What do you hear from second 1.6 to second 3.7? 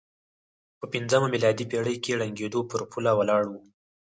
پېړۍ کې ړنګېدو پر پوله ولاړ و.